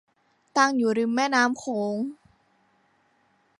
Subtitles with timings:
[0.57, 1.95] ตั้งอยู่ริมแม่น้ำโขง